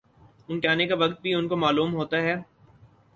ان 0.49 0.59
کے 0.59 0.67
آنے 0.67 0.87
کا 0.87 0.95
وقت 0.95 1.21
بھی 1.21 1.33
ان 1.33 1.47
کو 1.47 1.55
معلوم 1.55 1.93
ہوتا 1.95 2.21
ہے 2.21 2.35